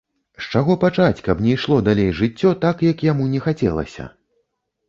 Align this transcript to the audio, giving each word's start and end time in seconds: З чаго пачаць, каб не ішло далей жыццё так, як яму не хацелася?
З 0.45 0.47
чаго 0.53 0.77
пачаць, 0.83 1.23
каб 1.27 1.43
не 1.47 1.51
ішло 1.57 1.77
далей 1.89 2.11
жыццё 2.21 2.55
так, 2.65 2.81
як 2.89 3.07
яму 3.11 3.29
не 3.35 3.43
хацелася? 3.45 4.09